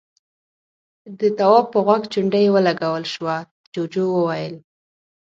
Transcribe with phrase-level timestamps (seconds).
[1.19, 3.35] د تواب په غوږ چونډۍ ولګول شوه،
[3.73, 4.55] جُوجُو وويل: